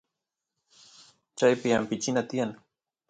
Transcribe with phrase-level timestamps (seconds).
[1.37, 2.51] chaypi ampichina tiyan